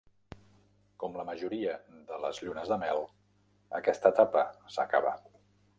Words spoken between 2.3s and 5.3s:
llunes de mel, aquesta etapa s'acaba.